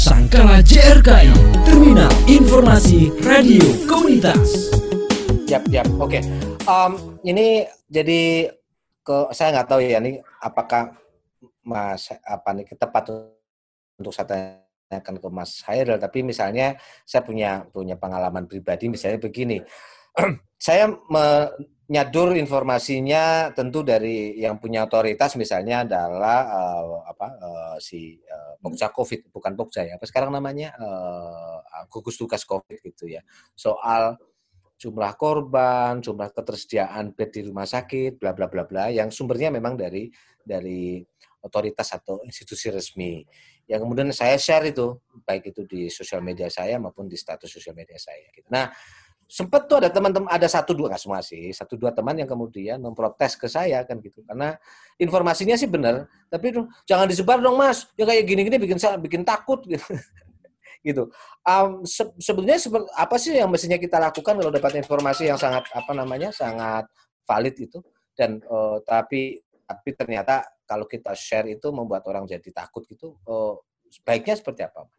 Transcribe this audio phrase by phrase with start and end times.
[0.00, 1.28] Sangkala JRKI,
[1.68, 4.72] Terminal Informasi Radio Komunitas.
[5.44, 5.84] Yap, yap.
[6.00, 6.24] Oke.
[6.64, 8.48] Um, ini jadi
[9.04, 10.96] ke saya nggak tahu ya ini apakah
[11.60, 13.12] Mas apa nih tepat
[14.00, 14.56] untuk saya
[14.88, 19.60] tanyakan ke Mas Hairil tapi misalnya saya punya punya pengalaman pribadi misalnya begini.
[20.56, 20.88] saya
[21.90, 28.94] menyadur informasinya tentu dari yang punya otoritas misalnya adalah uh, apa uh, si uh, Pokja
[28.94, 31.58] Covid bukan Pokja ya apa sekarang namanya uh,
[31.90, 33.26] gugus tugas Covid gitu ya
[33.58, 34.14] soal
[34.80, 39.76] jumlah korban, jumlah ketersediaan bed di rumah sakit, bla bla bla bla, yang sumbernya memang
[39.76, 40.08] dari
[40.40, 41.04] dari
[41.44, 43.20] otoritas atau institusi resmi.
[43.68, 44.96] Yang kemudian saya share itu,
[45.28, 48.24] baik itu di sosial media saya maupun di status sosial media saya.
[48.32, 48.48] Gitu.
[48.48, 48.72] Nah,
[49.30, 52.82] sempat tuh ada teman-teman, ada satu dua nggak semua sih, satu dua teman yang kemudian
[52.82, 54.58] memprotes ke saya kan gitu, karena
[54.98, 56.50] informasinya sih benar, tapi
[56.82, 59.86] jangan disebar dong mas, ya kayak gini-gini bikin bikin takut gitu
[60.86, 61.06] gitu.
[61.46, 62.58] Um, se sebetulnya
[62.98, 66.90] apa sih yang mestinya kita lakukan kalau dapat informasi yang sangat apa namanya sangat
[67.22, 67.78] valid itu
[68.18, 73.54] dan uh, tapi tapi ternyata kalau kita share itu membuat orang jadi takut gitu uh,
[73.94, 74.90] sebaiknya seperti apa?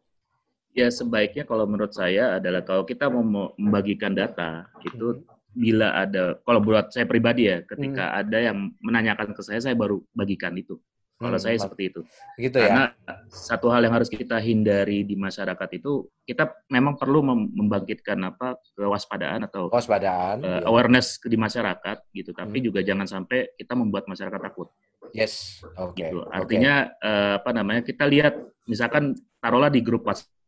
[0.72, 5.28] Ya sebaiknya kalau menurut saya adalah kalau kita mau membagikan data itu hmm.
[5.52, 8.19] bila ada kalau buat saya pribadi ya ketika hmm.
[8.23, 10.80] ada yang menanyakan ke saya saya baru bagikan itu
[11.22, 12.02] kalau hmm, saya seperti itu.
[12.41, 13.13] Gitu Karena ya.
[13.30, 17.22] satu hal yang harus kita hindari di masyarakat itu kita memang perlu
[17.53, 22.33] membangkitkan apa kewaspadaan atau kewaspadaan uh, awareness di masyarakat gitu.
[22.33, 22.66] Tapi hmm.
[22.66, 24.73] juga jangan sampai kita membuat masyarakat takut.
[25.13, 25.61] Yes.
[25.78, 26.02] Oke.
[26.02, 26.09] Okay.
[26.09, 26.25] Gitu.
[26.25, 27.06] Artinya okay.
[27.06, 27.81] uh, eh, apa namanya?
[27.85, 28.33] Kita lihat
[28.66, 30.41] misalkan taruhlah di grup WhatsApp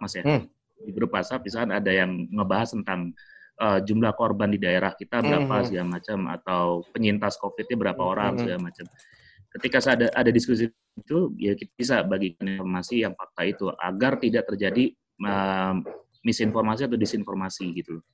[0.00, 0.24] Mas ya.
[0.24, 0.44] Hmm.
[0.76, 3.16] Di grup WhatsApp misalkan ada yang ngebahas tentang
[3.60, 5.64] uh, jumlah korban di daerah kita berapa hmm.
[5.66, 8.12] segala macam atau penyintas COVID-nya berapa hmm.
[8.12, 8.86] orang segala macam
[9.56, 14.44] ketika ada ada diskusi itu ya kita bisa bagikan informasi yang fakta itu agar tidak
[14.52, 14.92] terjadi
[15.24, 15.80] uh,
[16.20, 18.04] misinformasi atau disinformasi gitu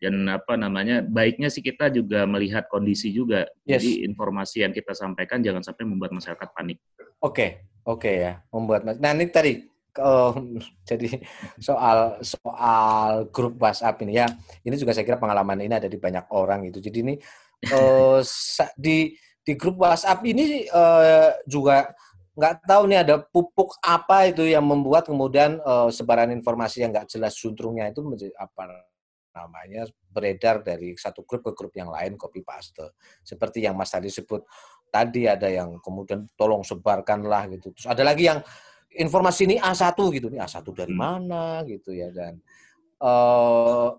[0.00, 3.80] dan apa namanya baiknya sih kita juga melihat kondisi juga yes.
[3.80, 6.80] jadi informasi yang kita sampaikan jangan sampai membuat masyarakat panik
[7.20, 7.50] oke okay.
[7.84, 10.38] oke okay, ya membuat nah ini tadi oh,
[10.88, 11.10] jadi
[11.58, 14.30] soal soal grup WhatsApp ini ya.
[14.62, 17.14] Ini juga saya kira pengalaman ini ada di banyak orang itu jadi ini
[17.74, 18.22] uh,
[18.78, 21.90] di di grup WhatsApp ini uh, juga
[22.38, 27.10] nggak tahu nih ada pupuk apa itu yang membuat kemudian uh, sebaran informasi yang nggak
[27.10, 28.86] jelas suntrungnya itu menjadi apa
[29.34, 32.82] namanya beredar dari satu grup ke grup yang lain copy paste.
[33.22, 34.42] Seperti yang Mas tadi sebut
[34.90, 37.70] tadi ada yang kemudian tolong sebarkanlah gitu.
[37.74, 38.42] Terus ada lagi yang
[38.96, 41.00] informasi ini A1 gitu nih A1 dari hmm.
[41.00, 42.42] mana gitu ya dan
[43.02, 43.94] uh,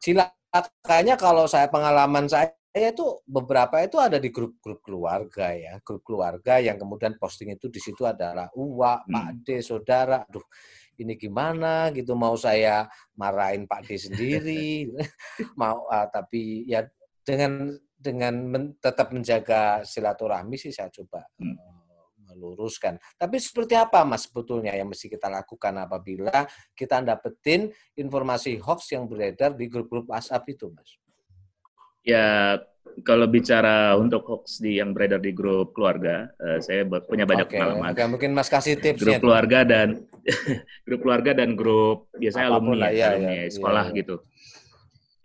[0.00, 6.60] silakannya kalau saya pengalaman saya itu beberapa itu ada di grup-grup keluarga ya, grup keluarga
[6.60, 9.08] yang kemudian posting itu di situ adalah uwa, hmm.
[9.08, 10.44] Pak D, saudara, aduh
[11.00, 12.84] ini gimana gitu mau saya
[13.16, 14.92] marahin Pak D sendiri,
[15.60, 16.84] mau uh, tapi ya
[17.24, 21.85] dengan dengan men, tetap menjaga silaturahmi sih saya coba hmm.
[22.36, 23.00] Meluruskan.
[23.16, 26.44] Tapi seperti apa Mas sebetulnya yang mesti kita lakukan apabila
[26.76, 31.00] kita dapetin informasi hoax yang beredar di grup-grup WhatsApp itu Mas?
[32.06, 32.60] Ya,
[33.02, 37.58] kalau bicara untuk hoax di yang beredar di grup keluarga, uh, saya punya banyak okay.
[37.58, 37.90] pengalaman.
[37.92, 39.02] Okay, mungkin Mas kasih tips.
[39.02, 40.06] Grup keluarga dan
[40.86, 43.98] grup keluarga dan grup biasanya Apa pun alumni, lah, ya, alumni ya, sekolah ya, ya.
[43.98, 44.16] gitu.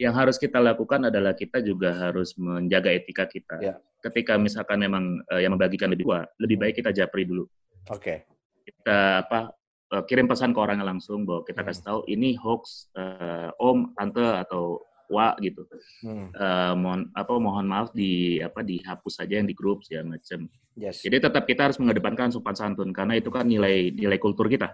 [0.02, 3.62] Yang harus kita lakukan adalah kita juga harus menjaga etika kita.
[3.62, 3.78] Ya.
[4.02, 7.46] Ketika misalkan memang uh, yang membagikan lebih tua, lebih baik kita japri dulu.
[7.94, 8.02] Oke.
[8.02, 8.18] Okay.
[8.66, 9.54] Kita apa
[9.94, 11.68] uh, kirim pesan ke orangnya langsung bahwa kita hmm.
[11.70, 14.82] kasih tahu ini hoax uh, om, tante atau
[15.12, 15.68] wa gitu.
[16.02, 16.32] Hmm.
[16.32, 20.48] Uh, mohon apa mohon maaf di apa dihapus saja yang di grup ya macam.
[20.80, 21.04] Yes.
[21.04, 24.72] Jadi tetap kita harus mengedepankan sopan santun karena itu kan nilai nilai kultur kita.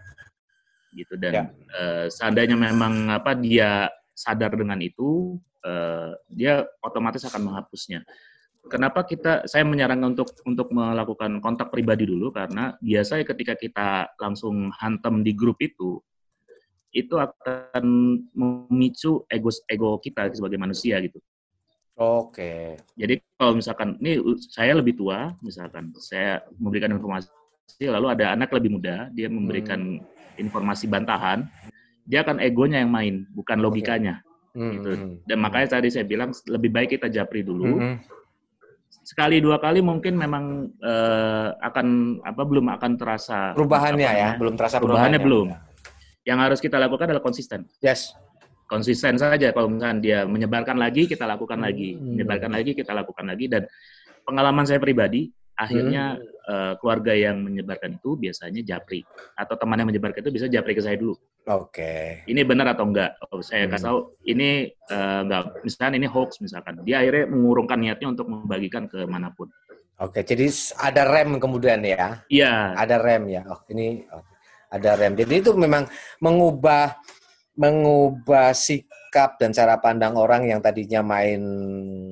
[0.94, 1.47] Gitu dan yeah.
[1.49, 1.75] Ya.
[1.75, 8.01] uh, seandainya memang apa dia sadar dengan itu uh, dia otomatis akan menghapusnya.
[8.67, 13.88] Kenapa kita saya menyarankan untuk untuk melakukan kontak pribadi dulu karena biasanya ketika kita
[14.19, 16.01] langsung hantam di grup itu
[16.91, 17.86] itu akan
[18.33, 21.21] memicu ego ego kita sebagai manusia gitu.
[21.97, 22.77] Oke.
[22.94, 27.30] Jadi kalau misalkan ini saya lebih tua, misalkan saya memberikan informasi,
[27.89, 30.38] lalu ada anak lebih muda, dia memberikan hmm.
[30.38, 31.50] informasi bantahan,
[32.07, 34.24] dia akan egonya yang main, bukan logikanya.
[34.56, 34.57] Okay.
[34.57, 34.71] Hmm.
[34.74, 34.89] Gitu.
[34.95, 35.13] Hmm.
[35.27, 37.77] Dan makanya tadi saya bilang lebih baik kita japri dulu.
[37.77, 38.00] Hmm.
[38.88, 44.80] Sekali dua kali mungkin memang uh, akan apa belum akan terasa perubahannya ya, belum terasa
[44.80, 45.48] perubahannya, perubahannya belum.
[45.51, 45.68] Ya
[46.27, 47.63] yang harus kita lakukan adalah konsisten.
[47.80, 48.12] Yes.
[48.68, 49.56] Konsisten saja.
[49.56, 51.95] Kalau misalnya dia menyebarkan lagi, kita lakukan lagi.
[51.95, 52.19] Hmm.
[52.19, 53.48] Menyebarkan lagi, kita lakukan lagi.
[53.48, 53.63] Dan
[54.27, 56.51] pengalaman saya pribadi, akhirnya hmm.
[56.51, 59.07] uh, keluarga yang menyebarkan itu biasanya japri
[59.39, 61.15] atau teman yang menyebarkan itu bisa japri ke saya dulu.
[61.47, 61.79] Oke.
[61.79, 62.07] Okay.
[62.27, 63.15] Ini benar atau enggak?
[63.39, 63.71] Saya hmm.
[63.71, 66.83] kasih tahu ini uh, enggak misalkan ini hoax misalkan.
[66.83, 69.47] Dia akhirnya mengurungkan niatnya untuk membagikan ke mana pun.
[69.97, 72.21] Oke, jadi ada rem kemudian ya?
[72.27, 72.75] Iya.
[72.75, 73.41] Ada rem ya.
[73.47, 74.21] Oh, ini oh,
[74.67, 75.15] ada rem.
[75.15, 75.88] Jadi itu memang
[76.19, 76.99] mengubah
[77.57, 81.41] mengubah sikap dan cara pandang orang yang tadinya main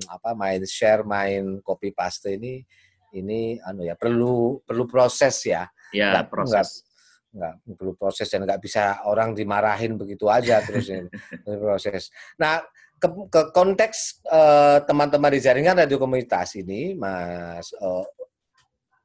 [0.08, 2.64] apa main share, main copy paste ini
[3.12, 5.68] ini anu ya perlu perlu proses ya.
[5.92, 6.82] Iya, proses.
[6.82, 6.95] Enggak,
[7.36, 11.12] enggak perlu proses dan nggak bisa orang dimarahin begitu aja terus ini
[11.68, 12.08] proses.
[12.40, 12.64] Nah,
[12.96, 18.08] ke, ke konteks uh, teman-teman di jaringan radio komunitas ini, Mas uh,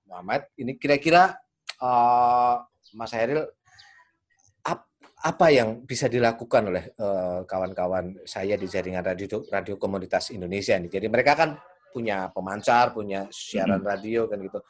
[0.07, 1.35] Muhammad, ini kira-kira
[1.83, 2.63] uh,
[2.95, 3.43] Mas Heril
[4.63, 4.87] ap,
[5.27, 6.85] apa yang bisa dilakukan oleh
[7.45, 10.87] kawan-kawan uh, saya di jaringan radio radio komunitas Indonesia ini?
[10.87, 11.59] Jadi mereka kan
[11.91, 13.91] punya pemancar, punya siaran hmm.
[13.91, 14.63] radio kan gitu.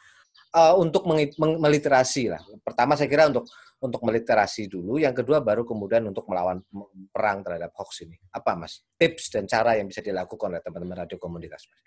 [0.51, 1.07] Uh, untuk
[1.39, 2.43] meliterasi lah.
[2.67, 3.47] Pertama saya kira untuk
[3.81, 6.61] untuk meliterasi dulu, yang kedua baru kemudian untuk melawan
[7.09, 8.19] perang terhadap hoax ini.
[8.29, 8.85] Apa Mas?
[9.01, 11.81] Tips dan cara yang bisa dilakukan oleh teman-teman radio komunitas Mas?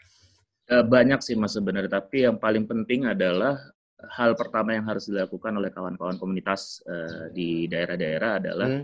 [0.74, 3.60] Eh, banyak sih Mas sebenarnya, tapi yang paling penting adalah
[4.10, 8.84] hal pertama yang harus dilakukan oleh kawan-kawan komunitas uh, di daerah-daerah adalah hmm.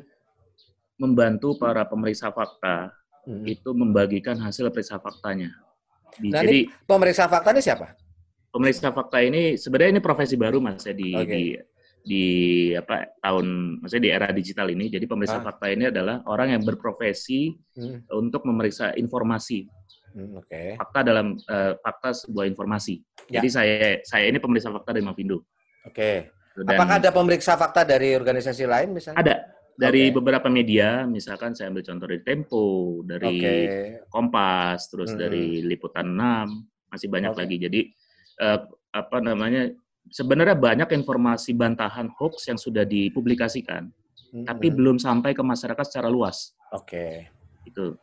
[1.01, 2.93] membantu para pemeriksa fakta
[3.25, 3.43] hmm.
[3.47, 5.55] itu membagikan hasil periksa faktanya.
[6.23, 7.95] Nah, Jadi pemeriksa fakta ini siapa?
[8.49, 11.29] Pemeriksa fakta ini sebenarnya ini profesi baru mas ya di, okay.
[11.29, 11.43] di
[11.99, 12.25] di
[12.73, 15.45] apa tahun maksudnya di era digital ini jadi pemeriksa ah.
[15.45, 18.09] fakta ini adalah orang yang berprofesi hmm.
[18.15, 19.67] untuk memeriksa informasi
[20.15, 20.79] hmm, okay.
[20.79, 23.39] fakta dalam uh, fakta sebuah informasi ya.
[23.39, 25.43] jadi saya saya ini pemeriksa fakta dari Mavindo
[25.85, 26.15] oke okay.
[26.63, 29.35] apakah ada pemeriksa fakta dari organisasi lain misalnya ada
[29.75, 30.15] dari okay.
[30.15, 32.67] beberapa media misalkan saya ambil contoh dari Tempo
[33.03, 33.61] dari okay.
[34.07, 35.19] Kompas terus hmm.
[35.19, 37.39] dari Liputan 6 masih banyak okay.
[37.43, 37.81] lagi jadi
[38.39, 38.59] uh,
[38.89, 39.69] apa namanya
[40.09, 43.89] sebenarnya banyak informasi bantahan hoax yang sudah dipublikasikan,
[44.33, 44.45] hmm.
[44.49, 46.57] tapi belum sampai ke masyarakat secara luas.
[46.73, 47.29] Oke.
[47.29, 47.69] Okay.
[47.69, 47.95] Itu.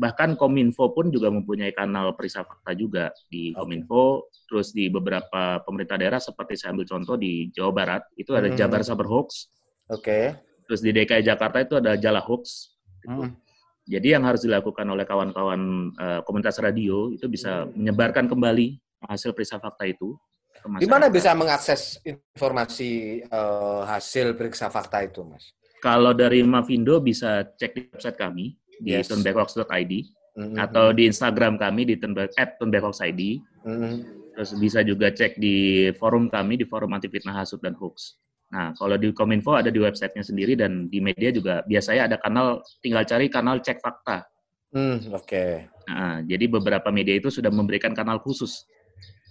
[0.00, 3.60] bahkan Kominfo pun juga mempunyai kanal periksa fakta juga di okay.
[3.60, 8.48] Kominfo, terus di beberapa pemerintah daerah seperti saya ambil contoh di Jawa Barat itu ada
[8.48, 8.56] hmm.
[8.56, 9.52] Jabar Saber Hoax.
[9.92, 10.00] Oke.
[10.00, 10.24] Okay.
[10.64, 12.72] Terus di DKI Jakarta itu ada Jala Hoax.
[13.04, 13.20] Gitu.
[13.20, 13.36] Hmm.
[13.84, 19.56] Jadi yang harus dilakukan oleh kawan-kawan uh, komunitas radio itu bisa menyebarkan kembali hasil periksa
[19.62, 20.18] fakta itu
[20.60, 25.56] di mana bisa mengakses informasi uh, hasil periksa fakta itu, Mas?
[25.80, 29.08] Kalau dari Mavindo bisa cek di website kami di yes.
[29.08, 29.92] turnbackrocks.id
[30.36, 30.56] mm-hmm.
[30.60, 33.40] atau di Instagram kami di turnbackrocksID.
[33.64, 33.92] Mm-hmm.
[34.36, 38.20] Terus bisa juga cek di forum kami di forum anti fitnah hasut dan hoax.
[38.50, 42.60] Nah, kalau di Kominfo ada di websitenya sendiri dan di media juga biasanya ada kanal,
[42.82, 44.26] tinggal cari kanal cek fakta.
[44.74, 45.24] Mm, Oke.
[45.24, 45.52] Okay.
[45.88, 48.66] Nah, jadi beberapa media itu sudah memberikan kanal khusus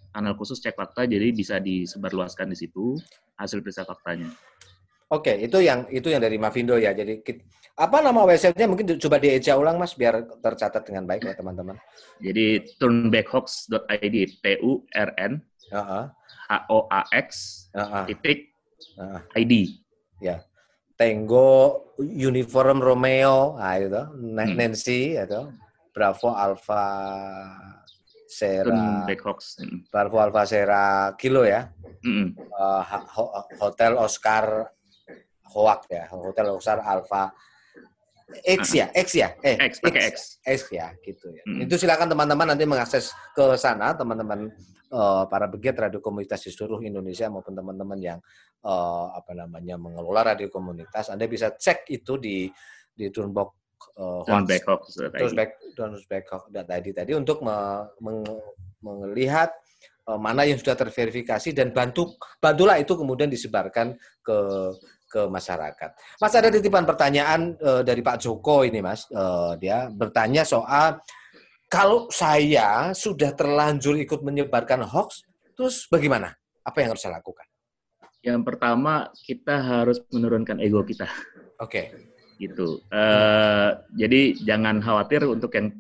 [0.10, 2.98] kanal khusus cek fakta jadi bisa disebarluaskan di situ
[3.38, 4.30] hasil periksa faktanya.
[5.10, 6.94] Oke, itu yang itu yang dari Mavindo ya.
[6.94, 7.26] Jadi
[7.80, 11.82] apa nama websitenya mungkin coba dieja ulang Mas biar tercatat dengan baik ya teman-teman.
[12.22, 15.42] Jadi turnbackhoax.id T U R N
[15.74, 17.28] H O A X
[18.06, 18.54] titik
[19.34, 19.82] ID.
[20.22, 20.46] Ya.
[21.00, 24.52] Tango Uniform Romeo, ah itu hmm.
[24.60, 25.24] Nancy hmm.
[25.24, 25.48] atau
[25.96, 26.86] Bravo Alpha
[28.30, 29.58] Sera Blackhawks.
[29.90, 31.66] Barco Alfa Sera Kilo ya.
[32.06, 32.28] Mm -hmm.
[32.54, 32.84] uh,
[33.58, 34.70] Hotel Oscar
[35.50, 36.06] Hoak ya.
[36.14, 37.34] Hotel Oscar Alfa
[38.46, 40.38] X ya, X ya, eh X pakai X.
[40.46, 41.42] X ya, gitu ya.
[41.50, 41.66] Mm.
[41.66, 44.54] Itu silakan teman-teman nanti mengakses ke sana, teman-teman
[44.94, 48.20] uh, para begiat radio komunitas di seluruh Indonesia maupun teman-teman yang
[48.62, 52.46] uh, apa namanya mengelola radio komunitas, Anda bisa cek itu di
[52.94, 58.22] di Turnbox uh, Backhawk terus back Don Backhawk tadi tadi untuk me, meng,
[58.84, 59.50] melihat
[60.10, 63.94] uh, mana yang sudah terverifikasi dan bantu bantulah itu kemudian disebarkan
[64.26, 64.38] ke
[65.10, 65.90] ke masyarakat.
[66.22, 71.02] Mas ada titipan pertanyaan uh, dari Pak Joko ini Mas, uh, dia bertanya soal
[71.66, 75.26] kalau saya sudah terlanjur ikut menyebarkan hoax,
[75.58, 76.34] terus bagaimana?
[76.62, 77.46] Apa yang harus saya lakukan?
[78.22, 81.10] Yang pertama kita harus menurunkan ego kita.
[81.58, 81.90] Oke.
[81.90, 82.09] Okay
[82.40, 82.80] gitu.
[82.88, 85.76] Uh, jadi jangan khawatir untuk yang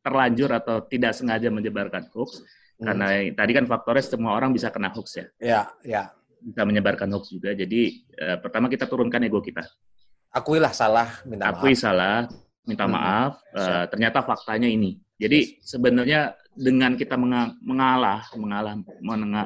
[0.00, 2.40] terlanjur atau tidak sengaja menyebarkan hoax
[2.80, 2.88] hmm.
[2.88, 5.26] karena tadi kan faktornya semua orang bisa kena hoax ya.
[5.36, 6.02] Ya, ya.
[6.40, 7.52] Bisa menyebarkan hoax juga.
[7.52, 9.62] Jadi uh, pertama kita turunkan ego kita.
[10.32, 11.82] Akuilah salah, minta Akui maaf.
[11.84, 12.18] salah,
[12.64, 12.94] minta hmm.
[12.96, 13.32] maaf.
[13.52, 14.96] Uh, ternyata faktanya ini.
[15.20, 17.20] Jadi sebenarnya dengan kita
[17.60, 18.80] mengalah, mengalah,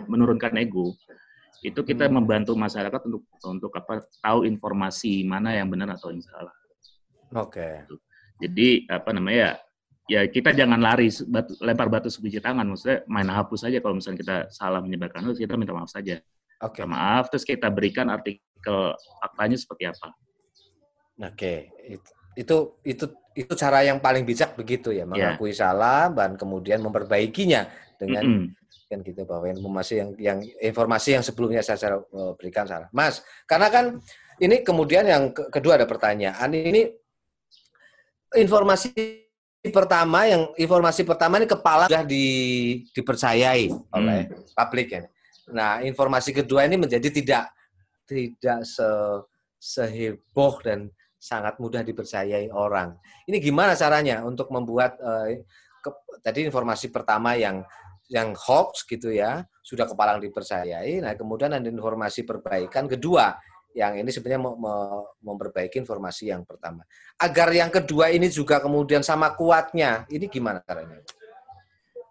[0.06, 0.94] menurunkan ego,
[1.64, 2.14] itu kita hmm.
[2.20, 6.52] membantu masyarakat untuk untuk apa tahu informasi mana yang benar atau yang salah.
[7.32, 7.88] Oke.
[7.88, 7.98] Okay.
[8.44, 9.52] Jadi apa namanya ya
[10.04, 14.20] ya kita jangan lari batu, lempar batu sebiji tangan maksudnya main hapus saja kalau misalnya
[14.20, 16.20] kita salah menyebarkan hoax kita minta maaf saja
[16.60, 16.84] oke okay.
[16.84, 18.92] maaf terus kita berikan artikel
[19.24, 21.72] faktanya seperti apa oke okay.
[22.36, 23.04] itu itu
[23.34, 25.04] itu cara yang paling bijak begitu ya iya.
[25.08, 25.58] mengakui yeah.
[25.64, 27.66] salah dan kemudian memperbaikinya
[27.96, 28.48] dengan mm -hmm.
[28.86, 33.68] Kan gitu bahwa informasi yang yang informasi yang sebelumnya saya eh, berikan salah mas karena
[33.72, 33.84] kan
[34.42, 36.90] ini kemudian yang kedua ada pertanyaan ini
[38.34, 39.24] informasi
[39.72, 42.26] pertama yang informasi pertama ini kepala sudah di,
[42.92, 44.52] dipercayai oleh hmm.
[44.52, 45.02] publik ya.
[45.54, 47.52] Nah, informasi kedua ini menjadi tidak
[48.04, 48.88] tidak se
[49.56, 53.00] seheboh dan sangat mudah dipercayai orang.
[53.24, 55.32] Ini gimana caranya untuk membuat uh,
[55.80, 57.64] ke, tadi informasi pertama yang
[58.12, 61.00] yang hoax gitu ya, sudah kepala dipercayai.
[61.00, 63.36] Nah, kemudian ada informasi perbaikan kedua
[63.74, 64.54] yang ini sebenarnya
[65.18, 66.86] memperbaiki informasi yang pertama.
[67.18, 71.02] Agar yang kedua ini juga kemudian sama kuatnya, ini gimana caranya?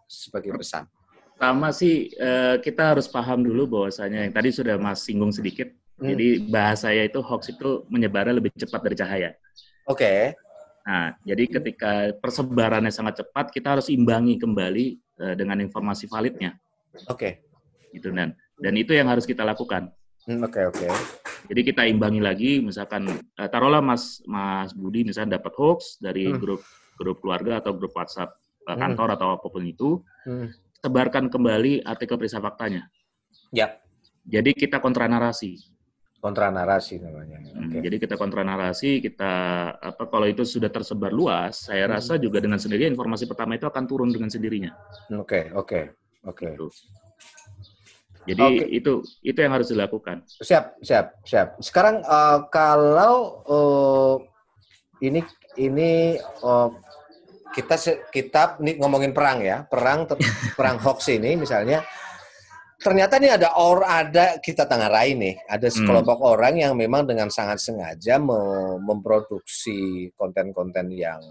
[0.05, 0.85] Sebagai pesan.
[1.33, 5.71] Pertama sih eh, kita harus paham dulu bahwasanya yang tadi sudah Mas singgung sedikit.
[5.97, 6.13] Hmm.
[6.13, 9.29] Jadi bahasanya itu hoax itu menyebarnya lebih cepat dari cahaya.
[9.87, 10.03] Oke.
[10.03, 10.19] Okay.
[10.83, 16.55] Nah, jadi ketika persebarannya sangat cepat, kita harus imbangi kembali eh, dengan informasi validnya.
[17.09, 17.17] Oke.
[17.17, 17.33] Okay.
[17.93, 19.91] Gitu dan dan itu yang harus kita lakukan.
[20.23, 20.77] Hmm, oke okay, oke.
[20.79, 20.91] Okay.
[21.51, 26.39] Jadi kita imbangi lagi, misalkan uh, taruhlah Mas Mas Budi misalnya dapat hoax dari hmm.
[26.39, 26.63] grup
[26.95, 29.15] grup keluarga atau grup WhatsApp uh, kantor hmm.
[29.19, 30.47] atau apa pun itu, hmm.
[30.79, 32.87] sebarkan kembali artikel periksa faktanya.
[33.51, 33.75] Ya.
[34.23, 35.59] Jadi kita kontra narasi.
[36.23, 37.35] Kontra narasi namanya.
[37.51, 37.83] Hmm, okay.
[37.83, 39.33] Jadi kita kontra narasi, kita
[39.75, 41.93] apa kalau itu sudah tersebar luas, saya hmm.
[41.99, 44.71] rasa juga dengan sendirinya informasi pertama itu akan turun dengan sendirinya.
[45.19, 45.83] Oke, okay, oke, okay,
[46.23, 46.39] oke.
[46.39, 46.51] Okay.
[46.55, 46.67] Gitu.
[48.23, 48.67] Jadi okay.
[48.71, 50.23] itu itu yang harus dilakukan.
[50.23, 51.59] Siap, siap, siap.
[51.59, 54.15] Sekarang uh, kalau uh,
[55.03, 55.19] ini
[55.59, 56.71] ini uh,
[57.51, 57.75] kita
[58.15, 60.07] kita ini ngomongin perang ya, perang
[60.55, 61.83] perang hoax ini misalnya
[62.83, 65.75] ternyata ini ada or ada kita tengarai nih, ada hmm.
[65.79, 66.31] sekelompok hmm.
[66.35, 68.19] orang yang memang dengan sangat sengaja
[68.83, 71.23] memproduksi konten-konten yang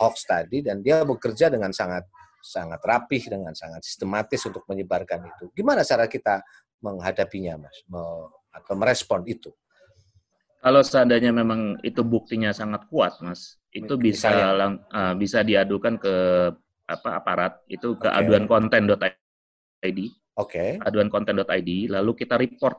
[0.00, 5.52] hoax tadi dan dia bekerja dengan sangat sangat rapih dengan sangat sistematis untuk menyebarkan itu.
[5.52, 6.40] Gimana cara kita
[6.80, 7.76] menghadapinya, Mas,
[8.54, 9.50] atau merespon itu?
[10.58, 16.14] Kalau seandainya memang itu buktinya sangat kuat, Mas, itu bisa lang, uh, bisa diadukan ke
[16.88, 18.18] apa aparat itu ke okay.
[18.24, 19.98] aduan konten.id.
[20.38, 20.78] Oke.
[20.78, 20.86] Okay.
[20.86, 22.78] Aduan konten.id lalu kita report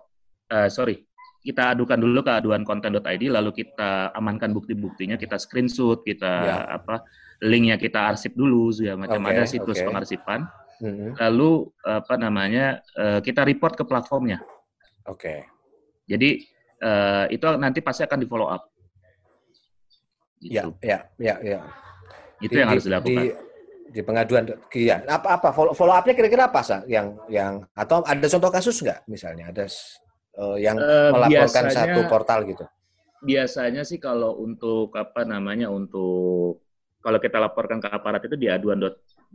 [0.50, 1.04] uh, sorry,
[1.44, 6.58] kita adukan dulu ke aduan konten.id lalu kita amankan bukti-buktinya, kita screenshot, kita ya.
[6.80, 7.04] apa
[7.40, 9.88] linknya kita arsip dulu ya macam okay, ada situs okay.
[9.88, 10.40] pengarsipan
[10.84, 11.12] mm-hmm.
[11.16, 14.44] lalu apa namanya uh, kita report ke platformnya
[15.08, 15.40] oke okay.
[16.04, 16.44] jadi
[16.84, 18.68] uh, itu nanti pasti akan di follow up
[20.44, 20.52] gitu.
[20.52, 21.60] ya ya ya ya
[22.44, 23.32] itu di, yang harus dilakukan di,
[23.90, 25.50] di pengaduan ya apa apa?
[25.52, 29.50] Follow, follow upnya kira-kira apa sah yang yang atau ada contoh kasus nggak misalnya?
[29.50, 29.66] Ada
[30.40, 32.66] uh, yang uh, melaporkan biasanya, satu portal gitu?
[33.26, 36.64] Biasanya sih kalau untuk apa namanya untuk
[37.02, 38.80] kalau kita laporkan ke aparat itu di aduan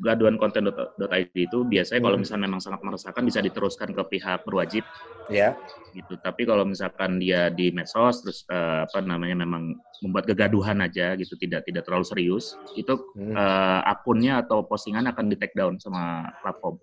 [0.02, 2.06] aduan konten.id itu biasanya hmm.
[2.10, 4.82] kalau misalnya memang sangat meresahkan bisa diteruskan ke pihak berwajib.
[5.30, 5.54] Ya.
[5.94, 6.18] Gitu.
[6.18, 11.38] Tapi kalau misalkan dia di medsos terus uh, apa namanya memang membuat kegaduhan aja gitu
[11.38, 13.38] tidak tidak terlalu serius, itu hmm.
[13.38, 16.74] uh, akunnya atau postingan akan di take down sama platform.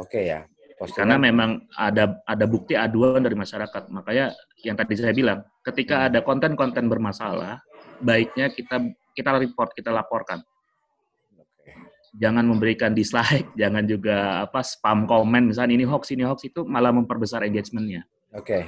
[0.00, 0.40] Oke okay, ya.
[0.80, 0.98] Postingan.
[1.04, 3.92] Karena memang ada ada bukti aduan dari masyarakat.
[3.92, 4.32] Makanya
[4.64, 6.06] yang tadi saya bilang, ketika hmm.
[6.08, 7.60] ada konten-konten bermasalah,
[8.00, 8.80] baiknya kita
[9.14, 10.42] kita report, kita laporkan.
[12.14, 16.94] Jangan memberikan dislike, jangan juga apa spam komen misalnya ini hoax, ini hoax itu malah
[16.94, 18.06] memperbesar engagementnya.
[18.34, 18.46] Oke.
[18.46, 18.64] Okay.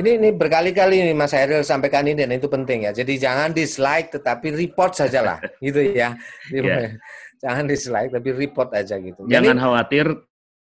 [0.00, 2.92] Ini ini berkali-kali nih Mas Hairil sampaikan ini dan itu penting ya.
[2.94, 6.16] Jadi jangan dislike tetapi report sajalah gitu ya.
[6.52, 6.94] yeah.
[7.40, 9.24] Jangan dislike tapi report aja gitu.
[9.24, 10.06] Jangan Jadi, khawatir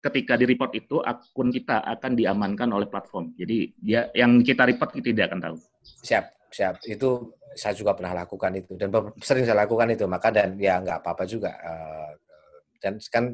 [0.04, 3.32] ketika di report itu akun kita akan diamankan oleh platform.
[3.40, 5.56] Jadi dia yang kita report kita tidak akan tahu.
[6.04, 6.74] Siap, siap.
[6.84, 8.88] Itu saya juga pernah lakukan itu dan
[9.22, 12.12] sering saya lakukan itu maka dan ya nggak apa-apa juga uh,
[12.82, 13.24] dan kan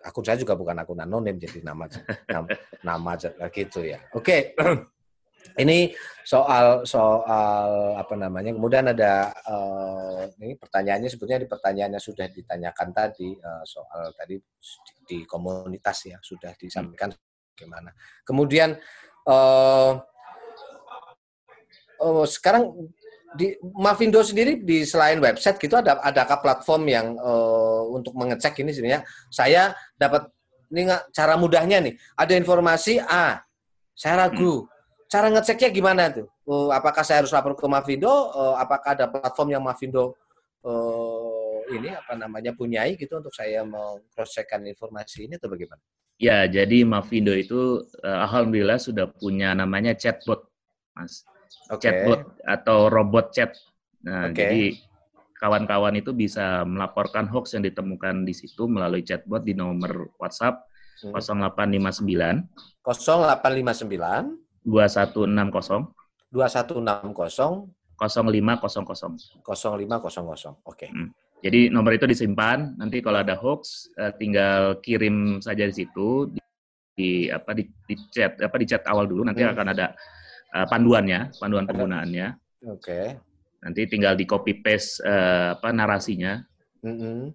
[0.00, 1.84] akun saya juga bukan akun anonim jadi nama
[2.28, 2.48] nama,
[2.80, 3.12] nama
[3.52, 4.40] gitu ya oke okay.
[5.62, 5.92] ini
[6.24, 13.34] soal soal apa namanya kemudian ada uh, ini pertanyaannya sebetulnya di pertanyaannya sudah ditanyakan tadi
[13.40, 14.36] uh, soal tadi
[15.08, 17.10] di, komunitas ya sudah disampaikan
[17.56, 17.92] gimana
[18.24, 18.76] kemudian
[19.28, 19.96] uh,
[22.24, 22.88] sekarang
[23.36, 28.74] di Mavindo sendiri di selain website gitu ada adakah platform yang uh, untuk mengecek ini
[28.74, 30.26] sebenarnya saya dapat
[30.70, 33.38] ini nggak cara mudahnya nih ada informasi A
[33.94, 34.68] saya ragu hmm.
[35.06, 39.54] cara ngeceknya gimana tuh uh, apakah saya harus lapor ke Mavindo uh, apakah ada platform
[39.54, 40.18] yang Mavindo
[40.66, 41.30] uh,
[41.70, 45.80] ini apa namanya punyai gitu untuk saya mau cross checkkan informasi ini atau bagaimana?
[46.20, 50.44] Ya, jadi Mavindo itu uh, alhamdulillah sudah punya namanya chatbot,
[50.92, 51.24] Mas.
[51.70, 51.82] Okay.
[51.90, 53.54] Chatbot atau robot chat.
[54.06, 54.36] Nah, okay.
[54.36, 54.62] jadi
[55.40, 60.68] kawan-kawan itu bisa melaporkan hoax yang ditemukan di situ melalui chatbot di nomor WhatsApp
[61.00, 61.16] hmm.
[61.16, 65.96] 0859 0859 2160
[66.30, 69.44] 2160 0500.
[69.44, 70.64] 0500.
[70.64, 70.64] Oke.
[70.64, 70.88] Okay.
[70.88, 71.12] Hmm.
[71.40, 76.40] Jadi nomor itu disimpan, nanti kalau ada hoax uh, tinggal kirim saja di situ di,
[76.92, 79.52] di apa di, di chat apa di chat awal dulu nanti hmm.
[79.56, 79.96] akan ada
[80.54, 82.26] uh, panduannya, panduan penggunaannya.
[82.70, 82.80] Oke.
[82.80, 83.06] Okay.
[83.60, 86.40] Nanti tinggal di copy paste uh, apa narasinya.
[86.80, 87.32] Hmm.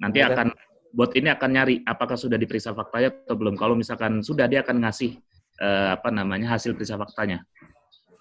[0.00, 0.48] Nanti Kemudian, akan
[0.96, 3.54] bot ini akan nyari apakah sudah diperiksa faktanya atau belum.
[3.60, 5.20] Kalau misalkan sudah dia akan ngasih
[5.60, 7.44] uh, apa namanya hasil periksa faktanya.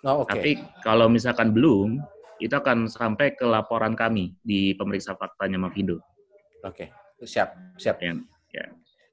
[0.04, 0.32] Oh, okay.
[0.32, 2.00] Tapi kalau misalkan belum,
[2.40, 6.00] itu akan sampai ke laporan kami di pemeriksa faktanya Mavindo.
[6.64, 6.88] Oke,
[7.20, 7.28] okay.
[7.28, 8.00] siap, siap.
[8.00, 8.16] Ya,
[8.52, 8.66] ya.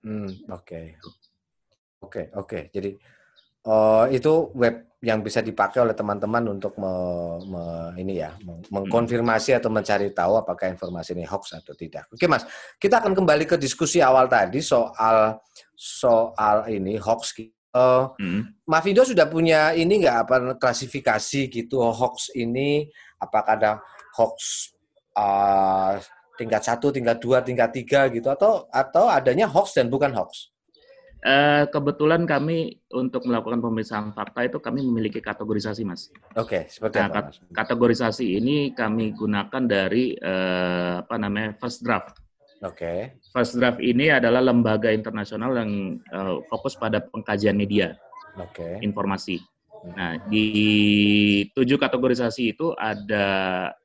[0.02, 0.64] Hmm, oke.
[0.64, 0.86] Okay.
[2.02, 2.60] Oke, oke.
[2.74, 2.98] Jadi
[3.68, 6.94] uh, itu web yang bisa dipakai oleh teman-teman untuk me,
[7.50, 7.64] me,
[7.98, 8.38] ini ya
[8.70, 12.06] mengkonfirmasi atau mencari tahu apakah informasi ini hoax atau tidak.
[12.14, 12.46] Oke mas,
[12.78, 15.42] kita akan kembali ke diskusi awal tadi soal
[15.74, 17.34] soal ini hoax.
[17.74, 18.62] Uh, hmm.
[18.70, 22.86] Mavido sudah punya ini nggak apa klasifikasi gitu hoax ini
[23.18, 23.72] apakah ada
[24.14, 24.70] hoax
[25.18, 25.98] uh,
[26.38, 30.51] tingkat satu, tingkat dua, tingkat tiga gitu atau atau adanya hoax dan bukan hoax?
[31.22, 36.10] Uh, kebetulan kami untuk melakukan pemeriksaan fakta itu kami memiliki kategorisasi, Mas.
[36.34, 37.20] Oke, okay, seperti nah, apa?
[37.30, 37.38] Mas?
[37.54, 42.18] Kategorisasi ini kami gunakan dari uh, apa namanya first draft.
[42.66, 42.74] Oke.
[42.74, 43.00] Okay.
[43.30, 47.94] First draft ini adalah lembaga internasional yang uh, fokus pada pengkajian media,
[48.42, 48.82] okay.
[48.82, 49.38] informasi.
[49.94, 50.46] Nah, di
[51.54, 53.26] tujuh kategorisasi itu ada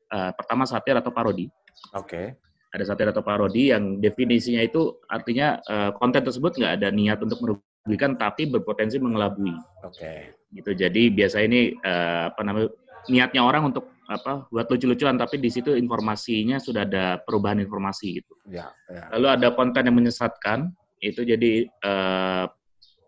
[0.08, 1.52] uh, pertama satir atau parodi.
[1.92, 2.00] Oke.
[2.00, 2.45] Okay
[2.76, 7.40] ada satir atau parodi yang definisinya itu artinya uh, konten tersebut nggak ada niat untuk
[7.40, 9.56] merugikan tapi berpotensi mengelabui.
[9.80, 9.96] Oke.
[9.96, 10.18] Okay.
[10.52, 10.76] Gitu.
[10.76, 12.68] Jadi biasa ini uh, apa namanya
[13.08, 18.36] niatnya orang untuk apa buat lucu-lucuan tapi di situ informasinya sudah ada perubahan informasi gitu.
[18.46, 19.10] Ya, ya.
[19.16, 22.46] Lalu ada konten yang menyesatkan itu jadi uh,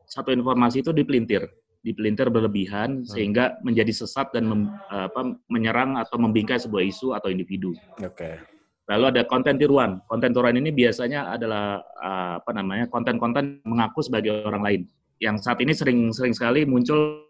[0.09, 1.45] satu informasi itu dipelintir
[1.79, 3.07] dipelintir berlebihan hmm.
[3.07, 7.71] sehingga menjadi sesat dan mem, apa, menyerang atau membingkai sebuah isu atau individu.
[8.03, 8.19] Oke.
[8.19, 8.58] Okay.
[8.89, 10.01] Lalu ada konten tiruan.
[10.09, 14.83] Konten tiruan ini biasanya adalah uh, apa namanya konten-konten mengaku sebagai orang lain.
[15.21, 17.29] Yang saat ini sering-sering sekali muncul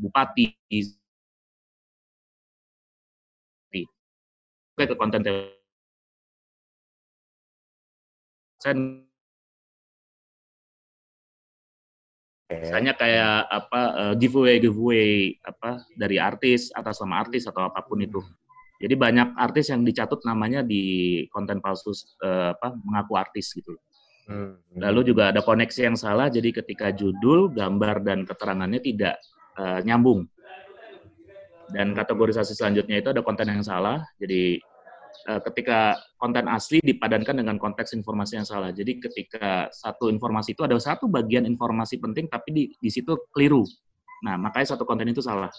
[0.00, 0.56] bupati
[4.76, 5.20] ke konten
[12.46, 17.98] Misalnya kayak apa uh, giveaway giveaway apa dari artis atas nama artis atau apa pun
[17.98, 18.22] itu.
[18.76, 23.72] Jadi banyak artis yang dicatut namanya di konten palsu uh, apa mengaku artis gitu.
[24.26, 24.58] Hmm.
[24.76, 29.16] Lalu juga ada koneksi yang salah, jadi ketika judul, gambar dan keterangannya tidak
[29.56, 30.26] uh, nyambung.
[31.70, 34.58] Dan kategorisasi selanjutnya itu ada konten yang salah, jadi
[35.30, 38.74] uh, ketika konten asli dipadankan dengan konteks informasi yang salah.
[38.74, 43.62] Jadi ketika satu informasi itu ada satu bagian informasi penting, tapi di, di situ keliru.
[44.26, 45.52] Nah, makanya satu konten itu salah.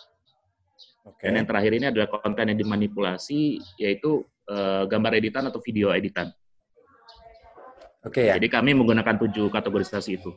[1.15, 1.31] Okay.
[1.31, 6.27] Dan yang terakhir ini adalah konten yang dimanipulasi, yaitu uh, gambar editan atau video editan.
[8.03, 8.35] Oke okay, ya.
[8.35, 10.31] Jadi kami menggunakan tujuh kategorisasi itu.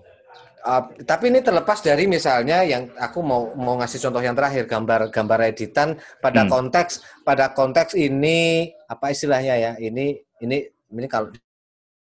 [0.61, 5.09] Uh, tapi ini terlepas dari misalnya yang aku mau mau ngasih contoh yang terakhir gambar
[5.09, 6.53] gambar editan pada hmm.
[6.53, 6.93] konteks
[7.25, 11.33] pada konteks ini apa istilahnya ya ini ini ini kalau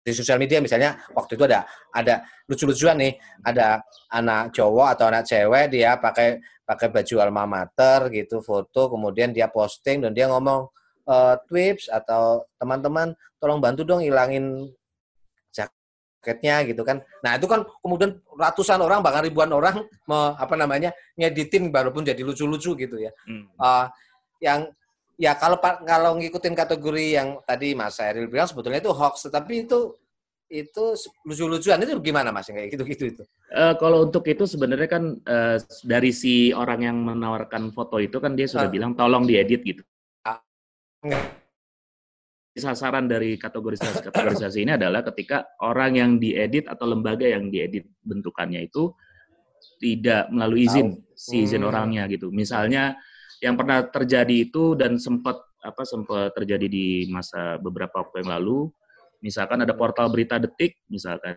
[0.07, 3.83] di sosial media misalnya waktu itu ada ada lucu-lucuan nih ada
[4.15, 9.51] anak cowok atau anak cewek dia pakai pakai baju alma mater gitu foto kemudian dia
[9.51, 10.71] posting dan dia ngomong
[11.03, 11.15] e,
[11.51, 14.71] twips atau teman-teman tolong bantu dong hilangin
[15.51, 20.95] jaketnya gitu kan nah itu kan kemudian ratusan orang bahkan ribuan orang me, apa namanya
[21.19, 23.59] ngeditin walaupun jadi lucu-lucu gitu ya hmm.
[23.59, 23.91] uh,
[24.39, 24.71] yang
[25.17, 29.97] ya kalau kalau ngikutin kategori yang tadi Mas Eril bilang sebetulnya itu hoax, tetapi itu
[30.47, 30.95] itu
[31.27, 33.23] lucu-lucuan itu gimana Mas kayak gitu-gitu itu?
[33.51, 38.37] Uh, kalau untuk itu sebenarnya kan uh, dari si orang yang menawarkan foto itu kan
[38.37, 38.71] dia sudah uh.
[38.71, 39.83] bilang tolong diedit gitu.
[40.23, 40.39] Uh.
[42.57, 48.65] Sasaran dari kategorisasi kategorisasi ini adalah ketika orang yang diedit atau lembaga yang diedit bentukannya
[48.65, 48.89] itu
[49.77, 51.13] tidak melalui izin Tau.
[51.13, 51.69] si izin hmm.
[51.69, 52.33] orangnya gitu.
[52.33, 52.97] Misalnya
[53.43, 58.69] yang pernah terjadi itu dan sempat apa sempat terjadi di masa beberapa waktu yang lalu
[59.19, 61.35] misalkan ada portal berita detik misalkan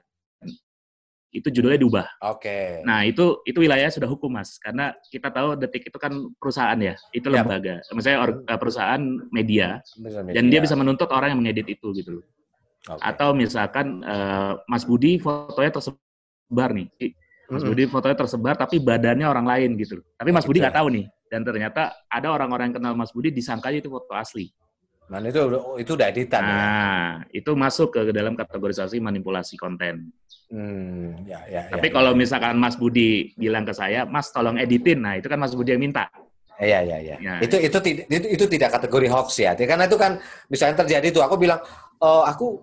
[1.30, 2.06] itu judulnya diubah.
[2.26, 2.42] Oke.
[2.42, 2.66] Okay.
[2.82, 6.10] Nah itu itu wilayah sudah hukum mas, karena kita tahu detik itu kan
[6.42, 7.34] perusahaan ya, itu ya.
[7.40, 11.94] lembaga, misalnya or, eh, perusahaan media, media, dan dia bisa menuntut orang yang mengedit itu
[11.94, 12.24] gitu loh.
[12.82, 12.98] Okay.
[12.98, 17.68] Atau misalkan uh, Mas Budi fotonya tersebar nih, Mas mm -hmm.
[17.70, 21.46] Budi fotonya tersebar tapi badannya orang lain gitu, tapi Mas Budi nggak tahu nih, dan
[21.46, 24.50] ternyata ada orang-orang yang kenal Mas Budi disangka itu foto asli.
[25.10, 25.42] Nah itu
[25.82, 26.50] itu udah editan ya?
[26.54, 27.42] nah, ya.
[27.42, 30.10] itu masuk ke dalam kategorisasi manipulasi konten.
[30.50, 32.18] Hmm, ya, ya, Tapi ya, kalau ya.
[32.18, 35.82] misalkan Mas Budi bilang ke saya, Mas tolong editin, nah itu kan Mas Budi yang
[35.82, 36.10] minta.
[36.58, 37.16] Iya, iya, iya.
[37.22, 37.34] Ya.
[37.40, 37.78] Itu itu
[38.10, 39.54] itu, itu tidak kategori hoax ya.
[39.56, 41.62] Karena itu kan misalnya terjadi itu aku bilang
[42.00, 42.60] oh, aku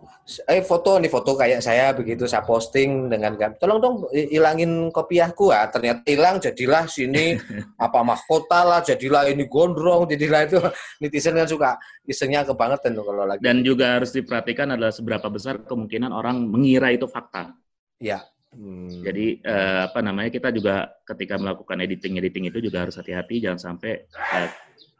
[0.51, 5.53] eh foto nih foto kayak saya begitu saya posting dengan tolong dong hilangin kopiahku.
[5.53, 7.37] Ah ternyata hilang jadilah sini
[7.85, 10.59] apa mahkota lah jadilah ini gondrong jadilah itu.
[11.01, 11.69] Netizen kan suka
[12.03, 13.41] isengnya kebangetan tuh kalau lagi.
[13.41, 17.53] Dan juga harus diperhatikan adalah seberapa besar kemungkinan orang mengira itu fakta.
[17.97, 18.21] Ya
[18.57, 19.03] Hmm.
[19.03, 23.59] Jadi eh, apa namanya kita juga ketika melakukan editing editing itu juga harus hati-hati jangan
[23.59, 24.49] sampai eh,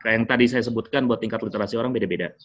[0.04, 2.36] kayak yang tadi saya sebutkan buat tingkat literasi orang beda-beda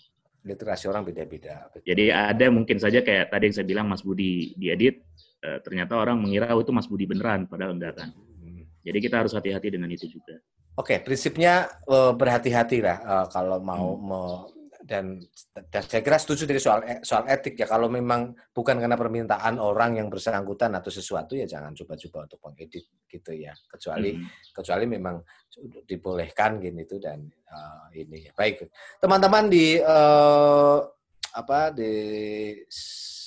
[0.43, 1.71] literasi orang beda-beda.
[1.83, 5.07] Jadi ada mungkin saja kayak tadi yang saya bilang Mas Budi diedit,
[5.47, 8.09] uh, ternyata orang mengira oh, itu Mas Budi beneran, padahal enggak kan.
[8.13, 8.67] Hmm.
[8.83, 10.39] Jadi kita harus hati-hati dengan itu juga.
[10.75, 14.52] Oke, prinsipnya uh, berhati-hati lah uh, kalau mau hmm
[14.93, 15.17] dan
[15.73, 17.65] dan saya kira setuju dari soal e, soal etik ya.
[17.65, 22.85] Kalau memang bukan karena permintaan orang yang bersangkutan atau sesuatu ya jangan coba-coba untuk mengedit
[23.09, 23.57] gitu ya.
[23.65, 24.53] Kecuali hmm.
[24.53, 25.17] kecuali memang
[25.89, 28.29] dibolehkan gitu dan uh, ini.
[28.37, 28.69] Baik
[29.01, 30.85] teman-teman di uh,
[31.33, 31.93] apa di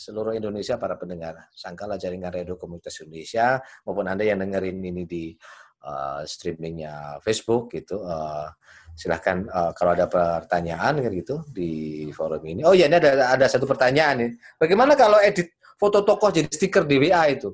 [0.05, 5.33] seluruh Indonesia para pendengar sangkala jaringan radio komunitas Indonesia maupun anda yang dengerin ini di
[5.81, 8.53] uh, streamingnya Facebook gitu uh,
[8.95, 12.63] silahkan uh, kalau ada pertanyaan kan gitu di forum ini.
[12.63, 14.31] Oh iya ini ada ada satu pertanyaan nih.
[14.55, 17.51] Bagaimana kalau edit foto tokoh jadi stiker di WA itu?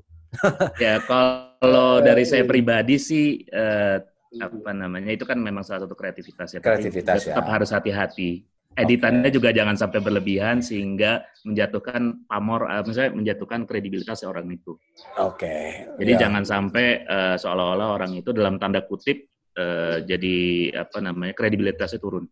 [0.79, 3.99] ya kalau dari saya pribadi sih uh,
[4.39, 6.59] apa namanya itu kan memang salah satu kreativitas ya.
[6.63, 7.51] Kreativitas tetap ya.
[7.51, 8.45] harus hati-hati.
[8.71, 9.35] Editannya okay.
[9.35, 14.79] juga jangan sampai berlebihan sehingga menjatuhkan pamor, uh, misalnya menjatuhkan kredibilitas orang itu.
[15.19, 15.43] Oke.
[15.43, 15.67] Okay.
[15.99, 16.19] Jadi ya.
[16.23, 19.27] jangan sampai uh, seolah-olah orang itu dalam tanda kutip
[19.61, 20.37] uh, jadi
[20.73, 22.25] apa namanya kredibilitasnya turun.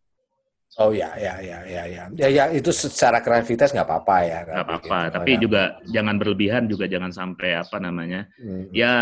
[0.78, 4.40] Oh ya ya ya ya ya ya, ya itu secara kreativitas nggak apa-apa ya.
[4.46, 5.14] Nggak apa-apa, gitu.
[5.18, 5.40] tapi ya.
[5.42, 8.70] juga jangan berlebihan juga jangan sampai apa namanya hmm.
[8.70, 8.94] ya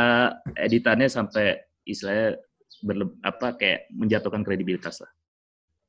[0.55, 2.39] editannya sampai istilahnya
[2.83, 5.11] berle, apa kayak menjatuhkan kredibilitas lah.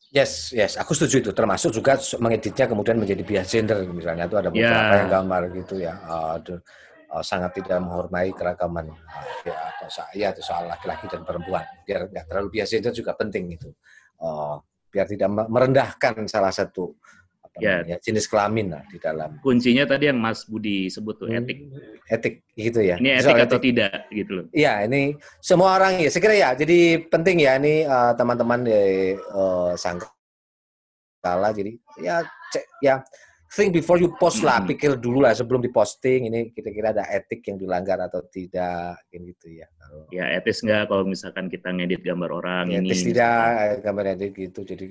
[0.09, 1.31] Yes, yes, aku setuju itu.
[1.37, 4.99] Termasuk juga mengeditnya kemudian menjadi bias gender misalnya itu ada beberapa yeah.
[5.05, 5.95] yang gambar gitu ya.
[6.37, 6.59] Aduh
[7.13, 11.65] uh, sangat tidak menghormati keragaman uh, ya, atau saya atau soal laki-laki dan perempuan.
[11.85, 13.71] Biar nggak terlalu biasa itu juga penting itu
[14.23, 16.97] uh, biar tidak merendahkan salah satu
[17.45, 17.81] apa ya.
[17.81, 19.31] namanya, jenis kelamin lah di dalam.
[19.41, 21.59] Kuncinya tadi yang Mas Budi sebut tuh hmm, etik.
[22.09, 22.97] Etik gitu ya.
[22.97, 23.67] Ini etik soal atau etik.
[23.73, 24.47] tidak gitu loh.
[24.53, 28.81] Iya ini semua orang ya sekira ya jadi penting ya ini uh, teman-teman di
[29.33, 33.05] uh, sangkala jadi ya cek ya
[33.49, 34.69] think before you post lah, hmm.
[34.77, 39.67] pikir dulu lah sebelum diposting ini kira-kira ada etik yang dilanggar atau tidak gitu ya.
[39.73, 42.93] Kalau ya etis nggak kalau misalkan kita ngedit gambar orang ya, ini.
[42.93, 43.85] Etis tidak misalkan.
[43.85, 44.87] gambar edit gitu jadi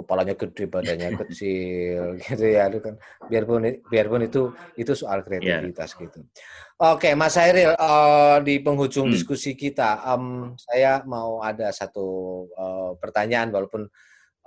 [0.00, 2.94] kepalanya gede badannya kecil gitu ya itu kan
[3.28, 4.42] biarpun biarpun itu
[4.80, 6.00] itu soal kreativitas yeah.
[6.00, 6.20] gitu.
[6.80, 9.14] Oke Mas Hairil uh, di penghujung hmm.
[9.14, 12.06] diskusi kita um, saya mau ada satu
[12.56, 13.84] uh, pertanyaan walaupun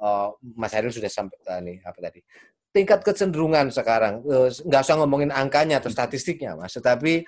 [0.01, 2.19] uh, Mas Hairil sudah sampai uh, nih apa tadi
[2.73, 4.25] tingkat kecenderungan sekarang.
[4.65, 6.73] Nggak usah ngomongin angkanya atau statistiknya mas.
[6.73, 7.21] Tetapi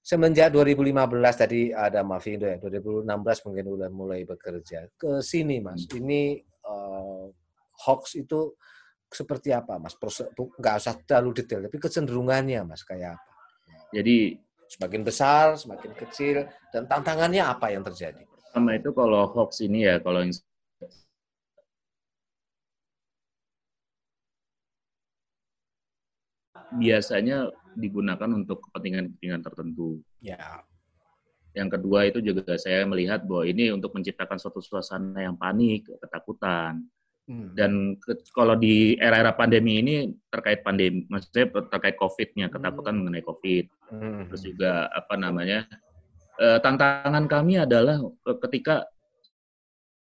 [0.00, 0.96] semenjak 2015
[1.36, 4.88] tadi ada Mavindo ya 2016 mungkin udah mulai bekerja.
[4.96, 6.00] Ke sini mas hmm.
[6.00, 7.28] ini uh,
[7.84, 8.56] hoax itu
[9.12, 9.94] seperti apa mas?
[10.00, 13.30] Nggak usah terlalu detail tapi kecenderungannya mas kayak apa?
[13.94, 18.24] Jadi semakin besar semakin kecil dan tantangannya apa yang terjadi?
[18.50, 20.24] Sama itu kalau hoax ini ya kalau
[26.78, 30.00] biasanya digunakan untuk kepentingan-kepentingan tertentu.
[30.22, 30.62] Ya.
[31.54, 36.82] Yang kedua itu juga saya melihat bahwa ini untuk menciptakan suatu suasana yang panik, ketakutan.
[37.24, 37.56] Hmm.
[37.56, 43.00] Dan ke, kalau di era-era pandemi ini terkait pandemi, maksudnya terkait COVID-nya, ketakutan hmm.
[43.00, 43.64] mengenai COVID.
[43.94, 44.22] Hmm.
[44.28, 45.64] Terus juga apa namanya?
[46.34, 48.02] E, tantangan kami adalah
[48.42, 48.82] ketika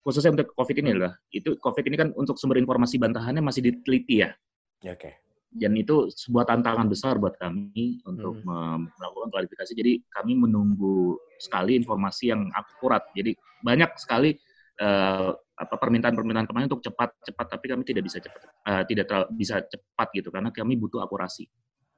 [0.02, 4.26] khususnya untuk COVID ini adalah itu COVID ini kan untuk sumber informasi bantahannya masih diteliti
[4.26, 4.34] ya.
[4.82, 5.14] Ya, Oke.
[5.14, 5.25] Okay
[5.56, 8.92] dan itu sebuah tantangan besar buat kami untuk hmm.
[8.92, 9.72] melakukan klarifikasi.
[9.72, 13.08] Jadi kami menunggu sekali informasi yang akurat.
[13.16, 13.32] Jadi
[13.64, 14.36] banyak sekali
[14.84, 19.64] uh, apa permintaan-permintaan kemarin untuk cepat-cepat, tapi kami tidak bisa cepat, uh, tidak terlalu, bisa
[19.64, 21.48] cepat gitu karena kami butuh akurasi.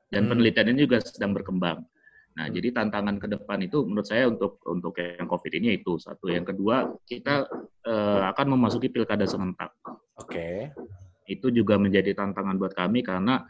[0.08, 0.30] Dan hmm.
[0.38, 1.82] penelitiannya juga sedang berkembang.
[2.38, 2.54] Nah, hmm.
[2.54, 6.30] jadi tantangan ke depan itu menurut saya untuk untuk yang COVID ini itu satu.
[6.30, 7.50] Yang kedua, kita
[7.84, 9.74] uh, akan memasuki pilkada serentak.
[10.14, 10.70] Oke.
[10.70, 13.44] Okay itu juga menjadi tantangan buat kami karena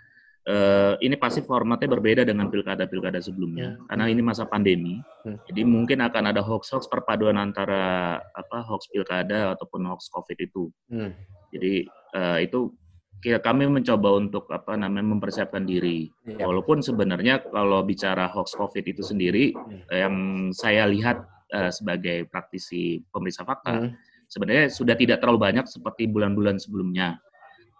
[0.48, 3.86] uh, ini pasti formatnya berbeda dengan pilkada-pilkada sebelumnya hmm.
[3.86, 4.98] karena ini masa pandemi.
[5.22, 5.38] Hmm.
[5.46, 10.72] Jadi mungkin akan ada hoax-hoax perpaduan antara apa hoax pilkada ataupun hoax covid itu.
[10.90, 11.14] Hmm.
[11.54, 11.86] Jadi
[12.18, 12.74] uh, itu
[13.18, 16.06] kami mencoba untuk apa namanya mempersiapkan diri.
[16.22, 16.46] Ya.
[16.46, 19.90] Walaupun sebenarnya kalau bicara hoax covid itu sendiri hmm.
[19.90, 20.14] yang
[20.54, 21.22] saya lihat
[21.54, 23.94] uh, sebagai praktisi pemeriksa fakta
[24.28, 27.16] sebenarnya sudah tidak terlalu banyak seperti bulan-bulan sebelumnya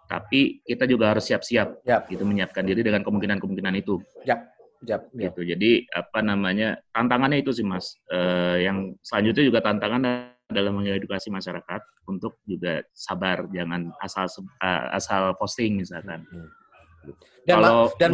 [0.09, 2.09] tapi kita juga harus siap-siap yep.
[2.09, 4.01] gitu menyiapkan diri dengan kemungkinan-kemungkinan itu.
[4.25, 4.41] Yap.
[4.89, 5.37] Yap, yap.
[5.37, 5.53] Gitu.
[5.53, 7.93] Jadi apa namanya tantangannya itu sih mas.
[8.09, 14.25] Uh, yang selanjutnya juga tantangan adalah mengedukasi masyarakat untuk juga sabar, jangan asal
[14.65, 16.25] uh, asal posting misalkan.
[16.33, 16.49] Hmm.
[17.45, 18.11] Dan kalau dan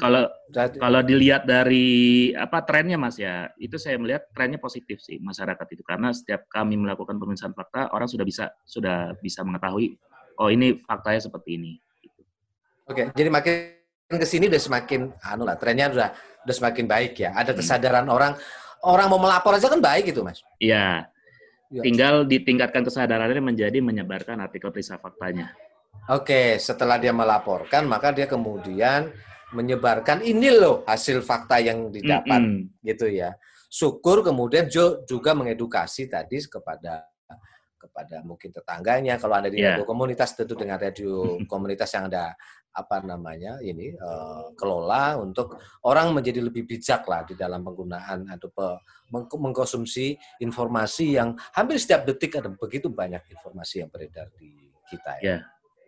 [0.00, 0.24] kalau
[0.80, 5.82] kalau dilihat dari apa trennya mas ya, itu saya melihat trennya positif sih masyarakat itu
[5.84, 9.98] karena setiap kami melakukan pemeriksaan fakta orang sudah bisa sudah bisa mengetahui
[10.38, 11.72] oh ini faktanya seperti ini.
[12.02, 12.20] Gitu.
[12.90, 13.54] Oke, jadi makin
[14.14, 16.10] ke sini udah semakin anu lah trennya udah
[16.44, 17.32] udah semakin baik ya.
[17.34, 17.58] Ada hmm.
[17.58, 18.16] kesadaran hmm.
[18.16, 18.32] orang
[18.84, 20.44] orang mau melapor aja kan baik gitu, Mas.
[20.60, 21.08] Iya.
[21.72, 21.82] Ya.
[21.82, 25.50] Tinggal ditingkatkan kesadarannya menjadi menyebarkan artikel periksa faktanya.
[26.12, 29.08] Oke, setelah dia melaporkan maka dia kemudian
[29.56, 32.84] menyebarkan ini loh hasil fakta yang didapat mm -hmm.
[32.84, 33.32] gitu ya.
[33.72, 34.70] Syukur kemudian
[35.06, 37.08] juga mengedukasi tadi kepada
[37.84, 39.76] kepada mungkin tetangganya kalau anda di yeah.
[39.76, 42.32] radio komunitas tentu dengan radio komunitas yang ada
[42.74, 48.50] apa namanya ini uh, kelola untuk orang menjadi lebih bijak lah di dalam penggunaan atau
[48.50, 48.66] pe,
[49.14, 55.12] meng mengkonsumsi informasi yang hampir setiap detik ada begitu banyak informasi yang beredar di kita
[55.22, 55.26] ya.
[55.38, 55.42] Yeah.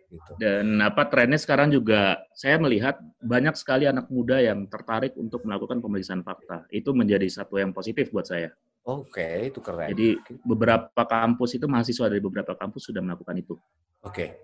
[0.07, 0.31] Gitu.
[0.39, 5.83] Dan apa trennya sekarang juga saya melihat banyak sekali anak muda yang tertarik untuk melakukan
[5.83, 6.63] pemeriksaan fakta.
[6.71, 8.55] Itu menjadi satu yang positif buat saya.
[8.87, 9.91] Oke, itu keren.
[9.91, 10.15] Jadi
[10.47, 13.59] beberapa kampus itu mahasiswa dari beberapa kampus sudah melakukan itu.
[13.99, 14.39] Oke,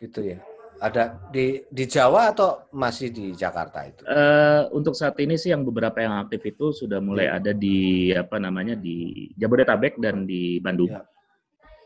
[0.00, 0.40] gitu ya.
[0.80, 4.00] Ada di di Jawa atau masih di Jakarta itu?
[4.08, 7.36] Uh, untuk saat ini sih yang beberapa yang aktif itu sudah mulai ya.
[7.36, 10.88] ada di apa namanya di Jabodetabek dan di Bandung.
[10.88, 11.04] Ya.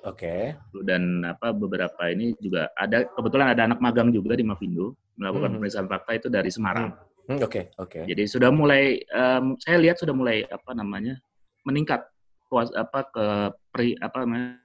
[0.06, 0.54] Oke.
[0.54, 0.86] Okay.
[0.86, 5.54] Dan apa beberapa ini juga ada kebetulan ada anak magang juga di Mavindo melakukan hmm.
[5.58, 6.94] pemeriksaan fakta itu dari Semarang.
[7.26, 7.50] Oke, hmm, oke.
[7.50, 8.04] Okay, okay.
[8.14, 11.18] Jadi sudah mulai um, saya lihat sudah mulai apa namanya
[11.66, 12.06] meningkat
[12.46, 13.26] puas apa ke
[13.74, 14.62] pri apa namanya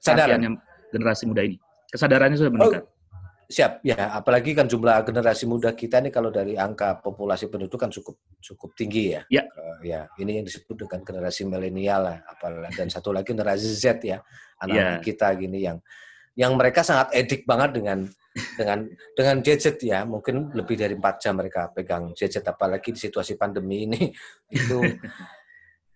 [0.00, 0.56] kesadaran
[0.90, 1.60] generasi muda ini
[1.90, 2.82] kesadarannya sudah meningkat.
[2.86, 2.98] Oh,
[3.50, 7.90] siap ya, apalagi kan jumlah generasi muda kita ini kalau dari angka populasi penduduk kan
[7.90, 9.22] cukup cukup tinggi ya.
[9.26, 9.42] Ya.
[9.58, 14.06] Uh, ya, ini yang disebut dengan generasi milenial lah, apalagi dan satu lagi generasi Z
[14.06, 14.22] ya,
[14.62, 15.04] anak-anak ya.
[15.04, 15.82] kita gini yang
[16.38, 18.06] yang mereka sangat edik banget dengan
[18.54, 18.86] dengan
[19.18, 23.90] dengan gadget ya mungkin lebih dari empat jam mereka pegang gadget apalagi di situasi pandemi
[23.90, 24.14] ini
[24.46, 24.78] itu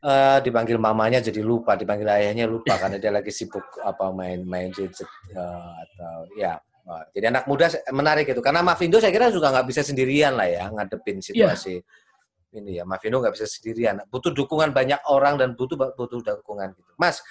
[0.04, 5.08] uh, dipanggil mamanya jadi lupa, dipanggil ayahnya lupa karena dia lagi sibuk apa main-main gadget
[5.32, 6.60] uh, atau ya.
[6.84, 10.44] Uh, jadi anak muda menarik itu karena Mavindo saya kira juga nggak bisa sendirian lah
[10.44, 11.24] ya ngadepin iya.
[11.56, 12.58] situasi yeah.
[12.60, 12.84] ini ya.
[12.84, 16.92] Mavindo nggak bisa sendirian, butuh dukungan banyak orang dan butuh butuh dukungan gitu.
[17.00, 17.24] Mas,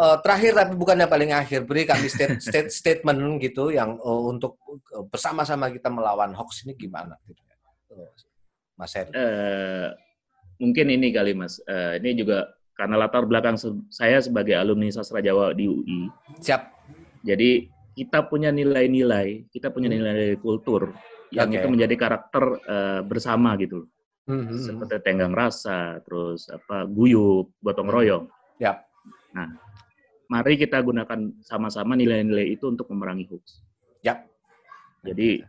[0.00, 4.22] uh, terakhir tapi bukan yang paling akhir beri kami state, state statement gitu yang uh,
[4.32, 4.56] untuk
[4.96, 7.56] uh, bersama-sama kita melawan hoax ini gimana gitu ya.
[8.80, 9.12] Mas Heri.
[9.12, 9.92] Uh,
[10.60, 11.60] mungkin ini kali Mas.
[11.64, 16.12] Uh, ini juga karena latar belakang se saya sebagai alumni sastra Jawa di UI.
[16.40, 16.62] Siap.
[17.24, 19.96] Jadi kita punya nilai-nilai, kita punya hmm.
[19.96, 20.92] nilai-nilai kultur
[21.34, 21.58] yang okay.
[21.64, 23.88] itu menjadi karakter uh, bersama gitu.
[24.26, 24.58] Mm-hmm.
[24.58, 28.24] Seperti tenggang rasa, terus apa guyup, gotong royong.
[28.58, 28.76] Yep.
[29.38, 29.48] Nah,
[30.26, 33.62] mari kita gunakan sama-sama nilai-nilai itu untuk memerangi hoax.
[34.02, 34.26] Yap.
[35.06, 35.46] Jadi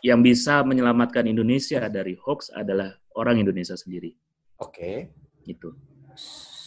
[0.00, 4.16] yang bisa menyelamatkan Indonesia dari hoax adalah orang Indonesia sendiri.
[4.64, 4.72] Oke.
[4.72, 4.96] Okay.
[5.44, 5.68] Gitu.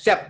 [0.06, 0.22] Siap.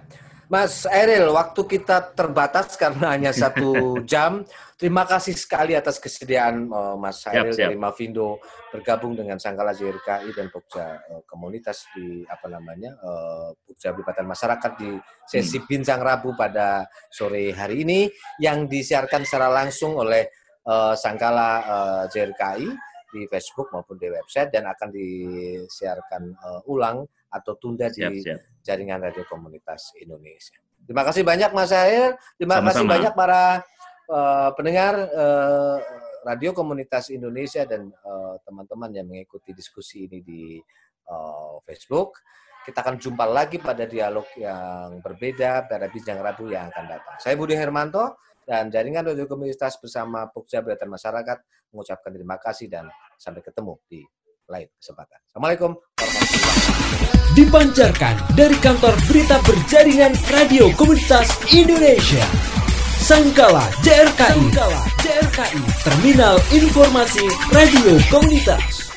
[0.48, 3.76] Mas Eril, waktu kita terbatas karena hanya satu
[4.12, 4.48] jam.
[4.78, 8.38] Terima kasih sekali atas kesediaan uh, Mas Eril dari Mavindo
[8.70, 14.94] bergabung dengan Sangkala JRKI dan Pokja uh, Komunitas di apa namanya uh, Pokja Masyarakat di
[15.26, 15.66] sesi hmm.
[15.66, 18.06] Bincang Rabu pada sore hari ini
[18.38, 20.30] yang disiarkan secara langsung oleh
[20.70, 22.70] uh, Sangkala uh, JRKI
[23.12, 28.40] di Facebook maupun di website dan akan disiarkan uh, ulang atau tunda siap, di siap.
[28.64, 30.60] jaringan radio komunitas Indonesia.
[30.88, 32.72] Terima kasih banyak Mas Air, terima Sama-sama.
[32.72, 33.42] kasih banyak para
[34.08, 35.78] uh, pendengar uh,
[36.24, 37.92] radio komunitas Indonesia dan
[38.44, 40.60] teman-teman uh, yang mengikuti diskusi ini di
[41.08, 42.20] uh, Facebook.
[42.68, 47.16] Kita akan jumpa lagi pada dialog yang berbeda pada Bincang Rabu yang akan datang.
[47.16, 51.38] Saya Budi Hermanto dan Jaringan Radio Komunitas bersama Pokja Beratan Masyarakat
[51.76, 52.88] mengucapkan terima kasih dan
[53.20, 54.00] sampai ketemu di
[54.48, 55.20] lain kesempatan.
[55.28, 55.76] Assalamualaikum
[57.36, 62.26] Dipancarkan dari kantor berita berjaringan Radio Komunitas Indonesia.
[62.98, 64.42] Sangkala JRKI.
[64.50, 65.62] Sangkala JRKI.
[65.86, 68.97] Terminal Informasi Radio Komunitas.